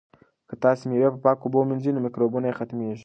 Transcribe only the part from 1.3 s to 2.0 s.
اوبو ومینځئ